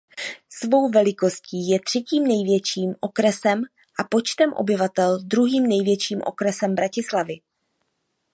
[0.49, 3.63] Svou velikostí je třetím největším okresem
[3.99, 7.39] a počtem obyvatel druhým největším okresem Bratislavy.